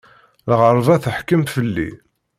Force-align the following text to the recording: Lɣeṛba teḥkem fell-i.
Lɣeṛba 0.49 0.95
teḥkem 1.03 1.43
fell-i. 1.53 1.89